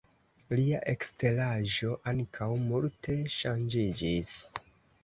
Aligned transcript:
Lia 0.59 0.79
eksteraĵo 0.93 1.93
ankaŭ 2.13 2.49
multe 2.65 3.21
ŝanĝiĝis. 3.39 4.35